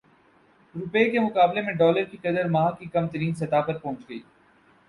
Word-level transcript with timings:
روپے 0.75 1.03
کے 1.09 1.19
مقابلے 1.19 1.61
میں 1.61 1.73
ڈالر 1.73 2.03
کی 2.03 2.17
قدر 2.17 2.49
ماہ 2.49 2.69
کی 2.79 2.85
کم 2.87 3.07
ترین 3.07 3.35
سطح 3.35 3.61
پر 3.67 3.77
پہنچ 3.77 4.09
گئی 4.09 4.19